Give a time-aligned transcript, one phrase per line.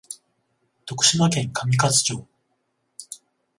[0.87, 2.27] 徳島県上勝町